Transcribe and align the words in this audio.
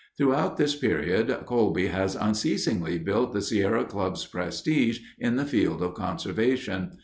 Throughout 0.17 0.57
this 0.57 0.75
period 0.75 1.27
Colby 1.45 1.85
has 1.89 2.15
unceasingly 2.15 2.97
built 2.97 3.33
the 3.33 3.41
Sierra 3.43 3.85
Club's 3.85 4.25
prestige 4.25 4.99
in 5.19 5.35
the 5.35 5.45
field 5.45 5.83
of 5.83 5.93
conservation. 5.93 6.97